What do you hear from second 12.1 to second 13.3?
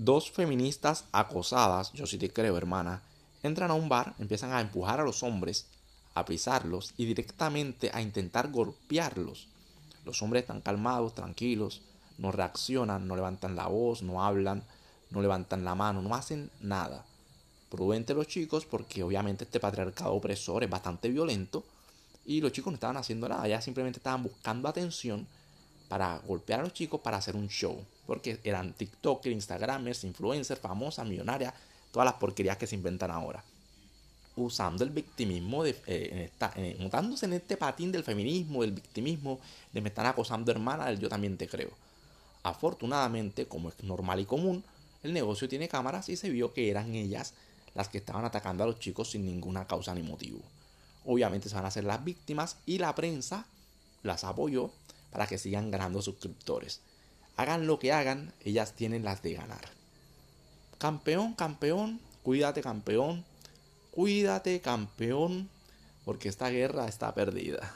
no reaccionan, no